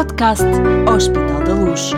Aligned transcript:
podcast 0.00 0.46
Hospital 0.90 1.44
da 1.44 1.54
Luz, 1.54 1.90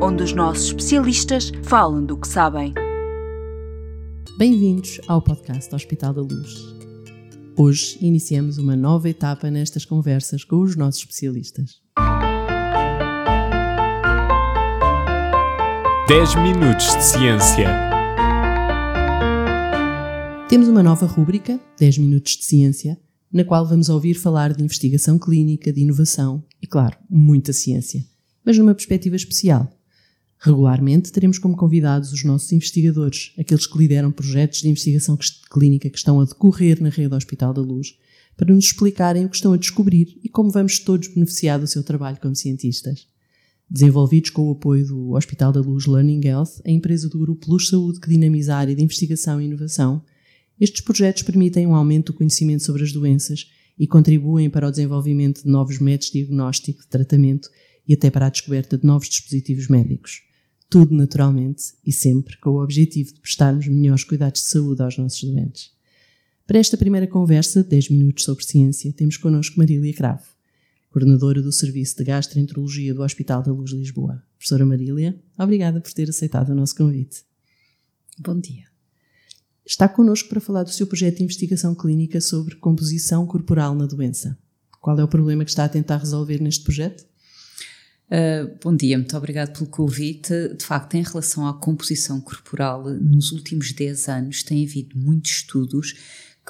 onde 0.00 0.22
os 0.22 0.32
nossos 0.32 0.66
especialistas 0.66 1.50
falam 1.64 2.06
do 2.06 2.16
que 2.16 2.28
sabem. 2.28 2.72
Bem-vindos 4.38 5.00
ao 5.08 5.20
podcast 5.20 5.74
Hospital 5.74 6.14
da 6.14 6.22
Luz. 6.22 6.54
Hoje 7.56 7.98
iniciamos 8.00 8.58
uma 8.58 8.76
nova 8.76 9.08
etapa 9.08 9.50
nestas 9.50 9.84
conversas 9.84 10.44
com 10.44 10.60
os 10.60 10.76
nossos 10.76 11.00
especialistas. 11.00 11.82
10 16.06 16.34
minutos 16.36 16.94
de 16.94 17.02
ciência. 17.02 17.68
Temos 20.48 20.68
uma 20.68 20.84
nova 20.84 21.06
rúbrica, 21.06 21.58
10 21.76 21.98
minutos 21.98 22.36
de 22.36 22.44
ciência, 22.44 22.96
na 23.32 23.44
qual 23.44 23.66
vamos 23.66 23.88
ouvir 23.88 24.14
falar 24.14 24.52
de 24.52 24.62
investigação 24.62 25.18
clínica, 25.18 25.72
de 25.72 25.80
inovação 25.80 26.42
e, 26.62 26.66
claro, 26.66 26.96
muita 27.08 27.52
ciência, 27.52 28.04
mas 28.44 28.56
numa 28.56 28.74
perspectiva 28.74 29.16
especial. 29.16 29.70
Regularmente 30.40 31.10
teremos 31.10 31.38
como 31.38 31.56
convidados 31.56 32.12
os 32.12 32.22
nossos 32.24 32.52
investigadores, 32.52 33.32
aqueles 33.38 33.66
que 33.66 33.76
lideram 33.76 34.12
projetos 34.12 34.60
de 34.60 34.68
investigação 34.68 35.18
clínica 35.50 35.90
que 35.90 35.98
estão 35.98 36.20
a 36.20 36.24
decorrer 36.24 36.80
na 36.80 36.88
rede 36.88 37.14
Hospital 37.14 37.52
da 37.52 37.60
Luz, 37.60 37.96
para 38.36 38.54
nos 38.54 38.66
explicarem 38.66 39.24
o 39.24 39.28
que 39.28 39.34
estão 39.34 39.52
a 39.52 39.56
descobrir 39.56 40.16
e 40.22 40.28
como 40.28 40.50
vamos 40.50 40.78
todos 40.78 41.08
beneficiar 41.08 41.58
do 41.58 41.66
seu 41.66 41.82
trabalho 41.82 42.18
como 42.22 42.36
cientistas. 42.36 43.08
Desenvolvidos 43.68 44.30
com 44.30 44.48
o 44.48 44.52
apoio 44.52 44.86
do 44.86 45.10
Hospital 45.10 45.52
da 45.52 45.60
Luz 45.60 45.86
Learning 45.86 46.24
Health, 46.24 46.62
a 46.64 46.70
empresa 46.70 47.08
do 47.08 47.18
Grupo 47.18 47.50
Luz 47.50 47.68
Saúde 47.68 47.98
que 47.98 48.08
dinamiza 48.08 48.54
a 48.54 48.58
área 48.58 48.76
de 48.76 48.82
investigação 48.82 49.40
e 49.40 49.46
inovação, 49.46 50.02
estes 50.60 50.80
projetos 50.80 51.22
permitem 51.22 51.66
um 51.66 51.74
aumento 51.74 52.12
do 52.12 52.18
conhecimento 52.18 52.64
sobre 52.64 52.82
as 52.82 52.92
doenças 52.92 53.48
e 53.78 53.86
contribuem 53.86 54.50
para 54.50 54.66
o 54.66 54.70
desenvolvimento 54.70 55.44
de 55.44 55.48
novos 55.48 55.78
métodos 55.78 56.10
de 56.10 56.24
diagnóstico, 56.24 56.82
de 56.82 56.88
tratamento 56.88 57.48
e 57.86 57.94
até 57.94 58.10
para 58.10 58.26
a 58.26 58.30
descoberta 58.30 58.76
de 58.76 58.84
novos 58.84 59.08
dispositivos 59.08 59.68
médicos. 59.68 60.22
Tudo 60.68 60.94
naturalmente 60.94 61.62
e 61.86 61.92
sempre 61.92 62.36
com 62.38 62.50
o 62.50 62.62
objetivo 62.62 63.14
de 63.14 63.20
prestarmos 63.20 63.68
melhores 63.68 64.04
cuidados 64.04 64.42
de 64.42 64.48
saúde 64.48 64.82
aos 64.82 64.98
nossos 64.98 65.22
doentes. 65.22 65.70
Para 66.46 66.58
esta 66.58 66.76
primeira 66.76 67.06
conversa, 67.06 67.62
10 67.62 67.90
minutos 67.90 68.24
sobre 68.24 68.44
ciência, 68.44 68.92
temos 68.92 69.16
connosco 69.16 69.58
Marília 69.58 69.94
Cravo, 69.94 70.26
coordenadora 70.90 71.40
do 71.40 71.52
Serviço 71.52 71.96
de 71.98 72.04
Gastroenterologia 72.04 72.92
do 72.92 73.02
Hospital 73.02 73.42
da 73.42 73.52
Luz 73.52 73.70
Lisboa. 73.70 74.22
Professora 74.36 74.66
Marília, 74.66 75.18
obrigada 75.38 75.80
por 75.80 75.92
ter 75.92 76.08
aceitado 76.08 76.50
o 76.50 76.54
nosso 76.54 76.74
convite. 76.74 77.22
Bom 78.18 78.38
dia 78.40 78.67
está 79.68 79.86
connosco 79.86 80.30
para 80.30 80.40
falar 80.40 80.62
do 80.62 80.70
seu 80.70 80.86
projeto 80.86 81.18
de 81.18 81.24
investigação 81.24 81.74
clínica 81.74 82.20
sobre 82.20 82.56
composição 82.56 83.26
corporal 83.26 83.74
na 83.74 83.86
doença. 83.86 84.36
Qual 84.80 84.98
é 84.98 85.04
o 85.04 85.08
problema 85.08 85.44
que 85.44 85.50
está 85.50 85.64
a 85.64 85.68
tentar 85.68 85.98
resolver 85.98 86.40
neste 86.40 86.64
projeto? 86.64 87.06
Uh, 88.10 88.56
bom 88.64 88.74
dia, 88.74 88.96
muito 88.96 89.14
obrigado 89.14 89.52
pelo 89.52 89.66
convite. 89.66 90.32
De 90.56 90.64
facto, 90.64 90.94
em 90.94 91.02
relação 91.02 91.46
à 91.46 91.52
composição 91.52 92.18
corporal, 92.18 92.88
nos 92.88 93.30
últimos 93.30 93.70
10 93.72 94.08
anos 94.08 94.42
tem 94.42 94.64
havido 94.64 94.96
muitos 94.98 95.32
estudos 95.32 95.94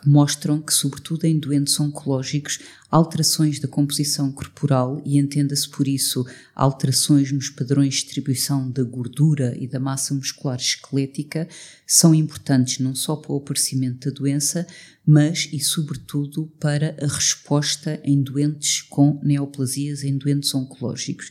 que 0.01 0.09
mostram 0.09 0.63
que, 0.63 0.73
sobretudo 0.73 1.25
em 1.25 1.39
doentes 1.39 1.79
oncológicos, 1.81 2.61
alterações 2.89 3.59
da 3.59 3.67
composição 3.67 4.31
corporal, 4.31 5.03
e 5.05 5.19
entenda-se 5.19 5.69
por 5.69 5.89
isso 5.89 6.25
alterações 6.55 7.33
nos 7.33 7.51
padrões 7.51 7.95
de 7.95 8.03
distribuição 8.03 8.71
da 8.71 8.85
gordura 8.85 9.57
e 9.59 9.67
da 9.67 9.81
massa 9.81 10.15
muscular 10.15 10.57
esquelética, 10.57 11.49
são 11.87 12.15
importantes 12.15 12.79
não 12.79 12.95
só 12.95 13.17
para 13.17 13.33
o 13.33 13.37
aparecimento 13.37 14.09
da 14.09 14.15
doença, 14.15 14.67
mas 15.05 15.49
e 15.53 15.59
sobretudo 15.59 16.47
para 16.61 16.95
a 17.01 17.07
resposta 17.07 18.01
em 18.05 18.23
doentes 18.23 18.83
com 18.83 19.19
neoplasias, 19.23 20.05
em 20.05 20.17
doentes 20.17 20.55
oncológicos. 20.55 21.31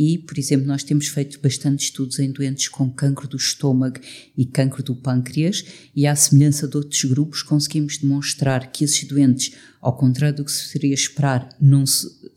E, 0.00 0.16
por 0.16 0.38
exemplo, 0.38 0.64
nós 0.64 0.84
temos 0.84 1.08
feito 1.08 1.40
bastante 1.40 1.86
estudos 1.86 2.20
em 2.20 2.30
doentes 2.30 2.68
com 2.68 2.88
cancro 2.88 3.26
do 3.26 3.36
estômago 3.36 3.98
e 4.36 4.46
cancro 4.46 4.80
do 4.80 4.94
pâncreas, 4.94 5.64
e 5.94 6.06
à 6.06 6.14
semelhança 6.14 6.68
de 6.68 6.76
outros 6.76 7.02
grupos, 7.02 7.42
conseguimos 7.42 7.98
demonstrar 7.98 8.70
que 8.70 8.84
esses 8.84 9.02
doentes, 9.08 9.56
ao 9.80 9.96
contrário 9.96 10.36
do 10.36 10.44
que 10.44 10.52
se 10.52 10.68
seria 10.68 10.94
esperar, 10.94 11.48
não 11.60 11.82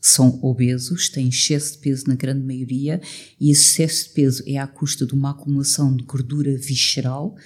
são 0.00 0.40
obesos, 0.42 1.08
têm 1.08 1.28
excesso 1.28 1.74
de 1.74 1.78
peso 1.78 2.08
na 2.08 2.16
grande 2.16 2.44
maioria, 2.44 3.00
e 3.40 3.52
esse 3.52 3.62
excesso 3.62 4.08
de 4.08 4.14
peso 4.14 4.42
é 4.44 4.58
à 4.58 4.66
custa 4.66 5.06
de 5.06 5.14
uma 5.14 5.30
acumulação 5.30 5.94
de 5.94 6.02
gordura 6.02 6.56
visceral 6.56 7.36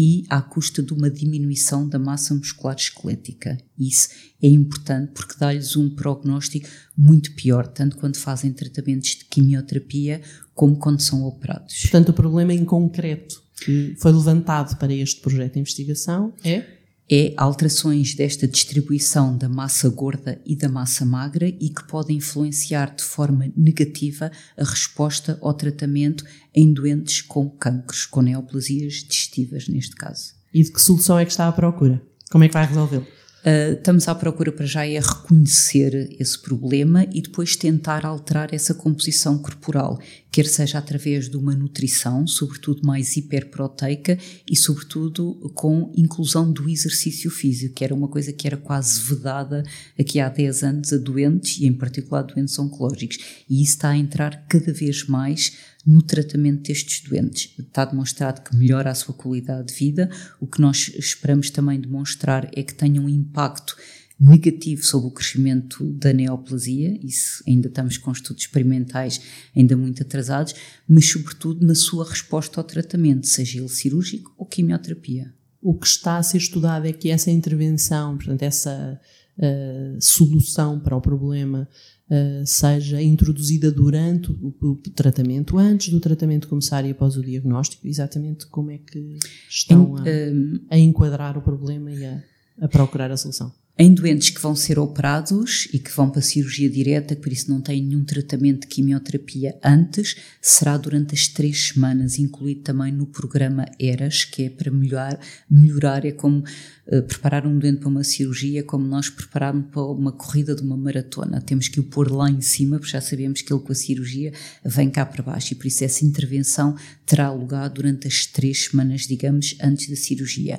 e 0.00 0.24
à 0.28 0.40
custa 0.40 0.80
de 0.80 0.92
uma 0.92 1.10
diminuição 1.10 1.88
da 1.88 1.98
massa 1.98 2.32
muscular 2.32 2.76
esquelética. 2.76 3.58
Isso 3.76 4.10
é 4.40 4.46
importante 4.46 5.10
porque 5.12 5.34
dá-lhes 5.36 5.74
um 5.76 5.90
prognóstico 5.90 6.68
muito 6.96 7.34
pior, 7.34 7.66
tanto 7.66 7.96
quando 7.96 8.16
fazem 8.16 8.52
tratamentos 8.52 9.16
de 9.16 9.24
quimioterapia 9.24 10.22
como 10.54 10.76
quando 10.76 11.00
são 11.00 11.24
operados. 11.24 11.80
Portanto, 11.82 12.10
o 12.10 12.12
problema 12.12 12.54
em 12.54 12.64
concreto 12.64 13.42
que 13.56 13.96
foi 13.98 14.12
levantado 14.12 14.78
para 14.78 14.94
este 14.94 15.20
projeto 15.20 15.54
de 15.54 15.58
investigação 15.58 16.32
é 16.44 16.77
é 17.10 17.32
alterações 17.36 18.14
desta 18.14 18.46
distribuição 18.46 19.36
da 19.36 19.48
massa 19.48 19.88
gorda 19.88 20.40
e 20.44 20.54
da 20.54 20.68
massa 20.68 21.06
magra 21.06 21.48
e 21.48 21.70
que 21.70 21.84
podem 21.84 22.18
influenciar 22.18 22.94
de 22.94 23.02
forma 23.02 23.50
negativa 23.56 24.30
a 24.56 24.64
resposta 24.64 25.38
ao 25.40 25.54
tratamento 25.54 26.24
em 26.54 26.72
doentes 26.72 27.22
com 27.22 27.48
cancros, 27.48 28.04
com 28.04 28.20
neoplasias 28.20 28.94
digestivas 28.94 29.68
neste 29.68 29.96
caso. 29.96 30.34
E 30.52 30.62
de 30.62 30.70
que 30.70 30.80
solução 30.80 31.18
é 31.18 31.24
que 31.24 31.30
está 31.30 31.48
à 31.48 31.52
procura? 31.52 32.02
Como 32.30 32.44
é 32.44 32.48
que 32.48 32.54
vai 32.54 32.66
resolvê-lo? 32.66 33.06
Uh, 33.38 33.74
estamos 33.74 34.08
à 34.08 34.14
procura 34.16 34.50
para 34.50 34.66
já 34.66 34.84
é 34.84 34.98
reconhecer 34.98 36.16
esse 36.18 36.36
problema 36.36 37.04
e 37.12 37.22
depois 37.22 37.54
tentar 37.54 38.04
alterar 38.04 38.52
essa 38.52 38.74
composição 38.74 39.38
corporal, 39.38 40.00
quer 40.30 40.44
seja 40.46 40.78
através 40.78 41.28
de 41.28 41.36
uma 41.36 41.54
nutrição, 41.54 42.26
sobretudo 42.26 42.84
mais 42.84 43.16
hiperproteica 43.16 44.18
e 44.50 44.56
sobretudo 44.56 45.52
com 45.54 45.92
inclusão 45.96 46.50
do 46.50 46.68
exercício 46.68 47.30
físico, 47.30 47.76
que 47.76 47.84
era 47.84 47.94
uma 47.94 48.08
coisa 48.08 48.32
que 48.32 48.46
era 48.46 48.56
quase 48.56 49.00
vedada 49.00 49.62
aqui 49.98 50.18
há 50.18 50.28
10 50.28 50.62
anos 50.64 50.92
a 50.92 50.98
doentes 50.98 51.58
e 51.60 51.66
em 51.66 51.72
particular 51.72 52.20
a 52.20 52.22
doentes 52.22 52.58
oncológicos. 52.58 53.18
E 53.48 53.62
isso 53.62 53.74
está 53.74 53.90
a 53.90 53.96
entrar 53.96 54.46
cada 54.48 54.72
vez 54.72 55.06
mais 55.06 55.52
no 55.88 56.02
tratamento 56.02 56.68
destes 56.68 57.08
doentes. 57.08 57.54
Está 57.58 57.86
demonstrado 57.86 58.42
que 58.42 58.54
melhora 58.54 58.90
a 58.90 58.94
sua 58.94 59.14
qualidade 59.14 59.68
de 59.68 59.74
vida. 59.74 60.10
O 60.38 60.46
que 60.46 60.60
nós 60.60 60.92
esperamos 60.94 61.48
também 61.48 61.80
demonstrar 61.80 62.50
é 62.54 62.62
que 62.62 62.74
tenha 62.74 63.00
um 63.00 63.08
impacto 63.08 63.74
negativo 64.20 64.84
sobre 64.84 65.08
o 65.08 65.10
crescimento 65.12 65.82
da 65.92 66.12
neoplasia, 66.12 66.98
isso 67.02 67.42
ainda 67.46 67.68
estamos 67.68 67.96
com 67.96 68.10
estudos 68.10 68.42
experimentais 68.42 69.20
ainda 69.56 69.76
muito 69.76 70.02
atrasados, 70.02 70.54
mas 70.88 71.08
sobretudo 71.08 71.64
na 71.64 71.74
sua 71.74 72.06
resposta 72.06 72.60
ao 72.60 72.64
tratamento, 72.64 73.26
seja 73.26 73.58
ele 73.58 73.68
cirúrgico 73.68 74.34
ou 74.36 74.44
quimioterapia. 74.44 75.32
O 75.62 75.72
que 75.72 75.86
está 75.86 76.18
a 76.18 76.22
ser 76.22 76.38
estudado 76.38 76.86
é 76.86 76.92
que 76.92 77.10
essa 77.10 77.30
intervenção, 77.30 78.16
portanto, 78.16 78.42
essa 78.42 79.00
uh, 79.38 80.02
solução 80.02 80.80
para 80.80 80.96
o 80.96 81.00
problema 81.00 81.68
uh, 82.10 82.46
seja 82.46 83.02
introduzida 83.02 83.70
durante 83.70 84.30
o, 84.30 84.54
o, 84.60 84.76
tratamento, 84.94 85.58
antes 85.58 85.90
do 85.90 86.00
tratamento 86.00 86.48
começar 86.48 86.84
e 86.84 86.90
após 86.90 87.16
o 87.16 87.22
diagnóstico, 87.22 87.86
exatamente 87.86 88.46
como 88.46 88.70
é 88.70 88.78
que 88.78 89.18
estão 89.48 89.96
a, 89.96 90.74
a 90.74 90.78
enquadrar 90.78 91.36
o 91.38 91.42
problema 91.42 91.90
e 91.90 92.04
a, 92.04 92.22
a 92.60 92.68
procurar 92.68 93.10
a 93.10 93.16
solução 93.16 93.52
em 93.80 93.94
doentes 93.94 94.30
que 94.30 94.40
vão 94.40 94.56
ser 94.56 94.76
operados 94.76 95.68
e 95.72 95.78
que 95.78 95.92
vão 95.92 96.10
para 96.10 96.18
a 96.18 96.22
cirurgia 96.22 96.68
direta, 96.68 97.14
por 97.14 97.32
isso 97.32 97.48
não 97.48 97.60
têm 97.60 97.80
nenhum 97.80 98.02
tratamento 98.02 98.62
de 98.62 98.66
quimioterapia 98.66 99.56
antes, 99.62 100.16
será 100.42 100.76
durante 100.76 101.14
as 101.14 101.28
três 101.28 101.68
semanas, 101.68 102.18
incluído 102.18 102.62
também 102.62 102.90
no 102.90 103.06
programa 103.06 103.66
ERAS, 103.78 104.24
que 104.24 104.46
é 104.46 104.50
para 104.50 104.72
melhorar, 104.72 105.20
melhorar 105.48 106.04
é 106.04 106.10
como 106.10 106.40
uh, 106.40 107.02
preparar 107.02 107.46
um 107.46 107.56
doente 107.56 107.78
para 107.78 107.88
uma 107.88 108.02
cirurgia, 108.02 108.64
como 108.64 108.84
nós 108.84 109.08
prepararmos 109.08 109.66
para 109.70 109.82
uma 109.82 110.10
corrida 110.10 110.56
de 110.56 110.62
uma 110.62 110.76
maratona. 110.76 111.40
Temos 111.40 111.68
que 111.68 111.78
o 111.78 111.84
pôr 111.84 112.10
lá 112.10 112.28
em 112.28 112.40
cima, 112.40 112.78
porque 112.78 112.90
já 112.90 113.00
sabemos 113.00 113.42
que 113.42 113.52
ele 113.52 113.62
com 113.62 113.70
a 113.70 113.76
cirurgia 113.76 114.32
vem 114.64 114.90
cá 114.90 115.06
para 115.06 115.22
baixo, 115.22 115.52
e 115.52 115.56
por 115.56 115.68
isso 115.68 115.84
essa 115.84 116.04
intervenção 116.04 116.74
terá 117.06 117.30
lugar 117.30 117.68
durante 117.68 118.08
as 118.08 118.26
três 118.26 118.64
semanas, 118.64 119.02
digamos, 119.02 119.56
antes 119.62 119.88
da 119.88 119.94
cirurgia 119.94 120.58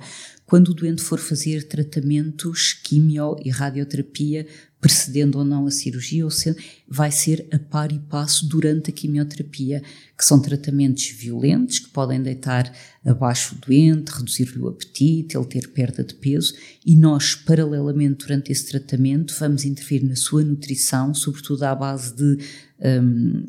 quando 0.49 0.69
o 0.69 0.73
doente 0.73 1.03
for 1.03 1.19
fazer 1.19 1.67
tratamentos, 1.67 2.73
quimio 2.73 3.37
e 3.45 3.51
radioterapia, 3.51 4.47
precedendo 4.81 5.37
ou 5.37 5.45
não 5.45 5.67
a 5.67 5.71
cirurgia, 5.71 6.25
ou 6.25 6.31
se, 6.31 6.55
vai 6.87 7.11
ser 7.11 7.45
a 7.51 7.59
par 7.59 7.91
e 7.91 7.99
passo 7.99 8.47
durante 8.47 8.89
a 8.89 8.93
quimioterapia, 8.93 9.83
que 10.17 10.25
são 10.25 10.41
tratamentos 10.41 11.05
violentos, 11.05 11.77
que 11.77 11.89
podem 11.89 12.19
deitar 12.19 12.73
abaixo 13.05 13.53
o 13.53 13.59
doente, 13.59 14.09
reduzir-lhe 14.09 14.57
o 14.57 14.67
apetite, 14.67 15.37
ele 15.37 15.45
ter 15.45 15.67
perda 15.67 16.03
de 16.03 16.15
peso, 16.15 16.55
e 16.83 16.95
nós, 16.95 17.35
paralelamente, 17.35 18.25
durante 18.25 18.51
esse 18.51 18.69
tratamento, 18.69 19.35
vamos 19.39 19.65
intervir 19.65 20.03
na 20.03 20.15
sua 20.15 20.43
nutrição, 20.43 21.13
sobretudo 21.13 21.61
à 21.61 21.75
base 21.75 22.15
de 22.15 22.37
um, 22.81 23.45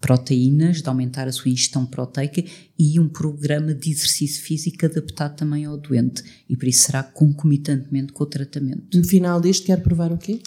proteínas, 0.00 0.82
de 0.82 0.88
aumentar 0.88 1.28
a 1.28 1.32
sua 1.32 1.50
ingestão 1.50 1.86
proteica 1.86 2.44
e 2.78 2.98
um 2.98 3.08
programa 3.08 3.74
de 3.74 3.90
exercício 3.90 4.42
físico 4.42 4.84
adaptado 4.84 5.36
também 5.36 5.64
ao 5.64 5.76
doente 5.76 6.22
e 6.48 6.56
por 6.56 6.68
isso 6.68 6.86
será 6.86 7.02
concomitantemente 7.02 8.12
com 8.12 8.24
o 8.24 8.26
tratamento. 8.26 8.98
No 8.98 9.04
final 9.04 9.40
deste 9.40 9.66
quer 9.66 9.82
provar 9.82 10.12
o 10.12 10.18
quê? 10.18 10.40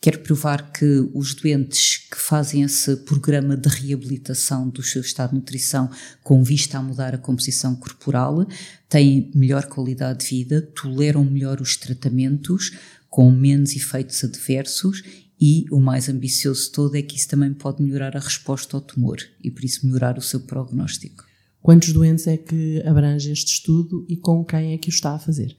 Quero 0.00 0.20
provar 0.20 0.72
que 0.72 1.10
os 1.12 1.34
doentes 1.34 1.98
que 2.10 2.16
fazem 2.16 2.62
esse 2.62 2.96
programa 2.96 3.54
de 3.54 3.68
reabilitação 3.68 4.66
do 4.66 4.82
seu 4.82 5.02
estado 5.02 5.30
de 5.30 5.36
nutrição 5.36 5.90
com 6.22 6.42
vista 6.42 6.78
a 6.78 6.82
mudar 6.82 7.14
a 7.14 7.18
composição 7.18 7.76
corporal 7.76 8.46
têm 8.88 9.30
melhor 9.34 9.66
qualidade 9.66 10.20
de 10.20 10.30
vida, 10.30 10.62
toleram 10.62 11.22
melhor 11.22 11.60
os 11.60 11.76
tratamentos, 11.76 12.72
com 13.10 13.30
menos 13.30 13.76
efeitos 13.76 14.24
adversos 14.24 15.02
e 15.40 15.64
o 15.70 15.80
mais 15.80 16.08
ambicioso 16.08 16.70
todo 16.70 16.96
é 16.96 17.02
que 17.02 17.16
isso 17.16 17.28
também 17.28 17.54
pode 17.54 17.82
melhorar 17.82 18.14
a 18.16 18.20
resposta 18.20 18.76
ao 18.76 18.80
tumor 18.82 19.18
e 19.42 19.50
por 19.50 19.64
isso 19.64 19.86
melhorar 19.86 20.18
o 20.18 20.22
seu 20.22 20.40
prognóstico. 20.40 21.24
Quantos 21.62 21.92
doentes 21.92 22.26
é 22.26 22.36
que 22.36 22.82
abrange 22.84 23.30
este 23.30 23.52
estudo 23.52 24.04
e 24.08 24.16
com 24.16 24.44
quem 24.44 24.74
é 24.74 24.78
que 24.78 24.88
o 24.88 24.90
está 24.90 25.14
a 25.14 25.18
fazer? 25.18 25.56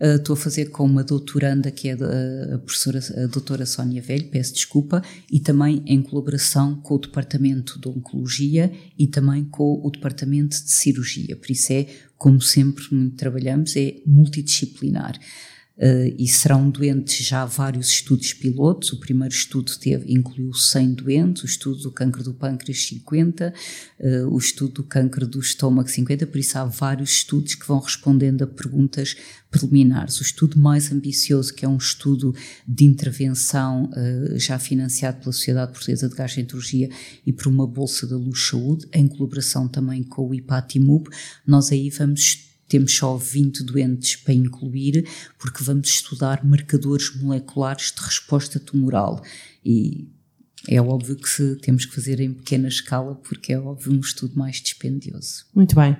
Uh, 0.00 0.16
estou 0.16 0.34
a 0.34 0.36
fazer 0.36 0.66
com 0.66 0.84
uma 0.84 1.02
doutoranda 1.02 1.70
que 1.70 1.88
é 1.88 1.92
a, 1.94 2.58
professora, 2.58 3.00
a 3.16 3.26
doutora 3.26 3.64
Sónia 3.64 4.02
Velho, 4.02 4.28
peço 4.28 4.52
desculpa, 4.52 5.02
e 5.30 5.40
também 5.40 5.82
em 5.86 6.02
colaboração 6.02 6.76
com 6.82 6.96
o 6.96 6.98
Departamento 6.98 7.80
de 7.80 7.88
Oncologia 7.88 8.70
e 8.98 9.06
também 9.06 9.44
com 9.44 9.80
o 9.82 9.90
Departamento 9.90 10.62
de 10.62 10.70
Cirurgia. 10.70 11.34
Por 11.36 11.50
isso 11.50 11.72
é, 11.72 11.86
como 12.18 12.40
sempre 12.42 12.84
muito 12.92 13.16
trabalhamos, 13.16 13.74
é 13.76 13.96
multidisciplinar. 14.04 15.18
Uh, 15.78 16.08
e 16.16 16.26
serão 16.26 16.70
doentes 16.70 17.26
já 17.26 17.44
vários 17.44 17.88
estudos 17.88 18.32
pilotos. 18.32 18.94
O 18.94 18.98
primeiro 18.98 19.34
estudo 19.34 19.70
teve, 19.78 20.10
incluiu 20.10 20.54
100 20.54 20.94
doentes, 20.94 21.42
o 21.42 21.46
estudo 21.46 21.82
do 21.82 21.90
câncer 21.90 22.22
do 22.22 22.32
pâncreas 22.32 22.86
50, 22.86 23.52
uh, 24.00 24.34
o 24.34 24.38
estudo 24.38 24.72
do 24.72 24.84
câncer 24.84 25.26
do 25.26 25.38
estômago 25.38 25.86
50, 25.86 26.26
por 26.28 26.38
isso 26.38 26.56
há 26.58 26.64
vários 26.64 27.10
estudos 27.10 27.54
que 27.54 27.68
vão 27.68 27.78
respondendo 27.78 28.42
a 28.42 28.46
perguntas 28.46 29.16
preliminares. 29.50 30.18
O 30.18 30.22
estudo 30.22 30.58
mais 30.58 30.90
ambicioso, 30.90 31.52
que 31.52 31.66
é 31.66 31.68
um 31.68 31.76
estudo 31.76 32.34
de 32.66 32.84
intervenção 32.86 33.90
uh, 33.90 34.38
já 34.38 34.58
financiado 34.58 35.18
pela 35.18 35.32
Sociedade 35.32 35.72
Portuguesa 35.72 36.08
de 36.08 36.14
Gastroenterologia 36.14 36.88
e 37.26 37.34
por 37.34 37.48
uma 37.48 37.66
Bolsa 37.66 38.06
da 38.06 38.16
Luz 38.16 38.48
Saúde, 38.48 38.86
em 38.94 39.06
colaboração 39.06 39.68
também 39.68 40.02
com 40.02 40.26
o 40.26 40.34
IPATIMUB, 40.34 41.10
nós 41.46 41.70
aí 41.70 41.90
vamos 41.90 42.46
temos 42.68 42.96
só 42.96 43.16
20 43.16 43.62
doentes 43.64 44.16
para 44.16 44.34
incluir, 44.34 45.06
porque 45.38 45.62
vamos 45.62 45.88
estudar 45.88 46.44
marcadores 46.44 47.14
moleculares 47.16 47.92
de 47.92 48.00
resposta 48.00 48.58
tumoral. 48.58 49.22
E 49.64 50.08
é 50.68 50.80
óbvio 50.80 51.16
que 51.16 51.56
temos 51.62 51.84
que 51.84 51.94
fazer 51.94 52.20
em 52.20 52.32
pequena 52.32 52.68
escala, 52.68 53.14
porque 53.14 53.52
é 53.52 53.58
óbvio 53.58 53.92
um 53.92 54.00
estudo 54.00 54.36
mais 54.36 54.56
dispendioso. 54.56 55.44
Muito 55.54 55.76
bem. 55.76 55.96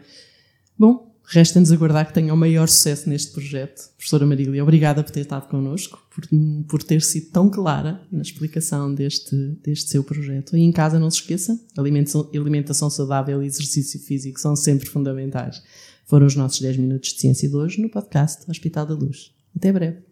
Bom, 0.78 1.14
resta-nos 1.24 1.70
aguardar 1.70 2.06
que 2.06 2.14
tenha 2.14 2.34
o 2.34 2.36
maior 2.36 2.68
sucesso 2.68 3.08
neste 3.08 3.32
projeto. 3.32 3.90
Professora 3.96 4.26
Marília, 4.26 4.62
obrigada 4.62 5.02
por 5.02 5.10
ter 5.10 5.20
estado 5.20 5.48
connosco, 5.48 6.02
por, 6.12 6.28
por 6.68 6.82
ter 6.82 7.00
sido 7.02 7.30
tão 7.30 7.48
clara 7.48 8.00
na 8.10 8.22
explicação 8.22 8.92
deste, 8.92 9.36
deste 9.62 9.90
seu 9.90 10.02
projeto. 10.02 10.56
E 10.56 10.60
em 10.60 10.72
casa, 10.72 10.98
não 10.98 11.10
se 11.10 11.20
esqueça, 11.20 11.58
alimentação, 11.76 12.28
alimentação 12.34 12.90
saudável 12.90 13.42
e 13.42 13.46
exercício 13.46 14.00
físico 14.00 14.40
são 14.40 14.56
sempre 14.56 14.88
fundamentais. 14.88 15.62
Foram 16.06 16.26
os 16.26 16.36
nossos 16.36 16.60
10 16.60 16.76
minutos 16.76 17.12
de 17.12 17.20
ciência 17.20 17.48
de 17.48 17.56
hoje 17.56 17.82
no 17.82 17.90
podcast 17.90 18.48
Hospital 18.48 18.86
da 18.86 18.94
Luz. 18.94 19.34
Até 19.56 19.72
breve. 19.72 20.04